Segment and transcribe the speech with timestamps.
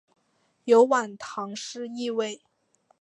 [0.63, 2.41] 有晚唐诗意味。